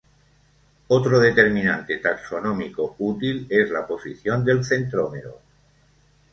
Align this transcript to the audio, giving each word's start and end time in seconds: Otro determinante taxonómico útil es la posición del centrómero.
Otro 0.87 1.19
determinante 1.19 1.97
taxonómico 1.97 2.95
útil 2.97 3.45
es 3.51 3.69
la 3.69 3.85
posición 3.85 4.43
del 4.43 4.65
centrómero. 4.65 5.39